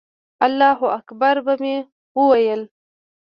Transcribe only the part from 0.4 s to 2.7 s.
الله اکبر به مې وویل.